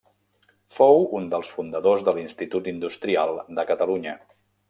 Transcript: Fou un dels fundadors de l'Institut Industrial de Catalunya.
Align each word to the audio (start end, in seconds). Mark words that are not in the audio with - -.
Fou 0.77 1.03
un 1.19 1.27
dels 1.33 1.51
fundadors 1.57 2.05
de 2.09 2.15
l'Institut 2.19 2.71
Industrial 2.73 3.37
de 3.59 3.67
Catalunya. 3.73 4.19